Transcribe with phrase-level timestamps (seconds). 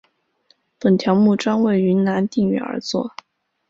[0.79, 3.13] 本条目专为云南定远而作。